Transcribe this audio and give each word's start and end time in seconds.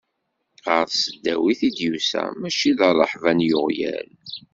Ɣer 0.67 0.83
tesdawit 0.91 1.61
i 1.69 1.71
d-yusa, 1.75 2.23
mačči 2.39 2.71
d 2.77 2.81
rreḥba 2.97 3.31
n 3.37 3.45
yeɣyal. 3.47 4.09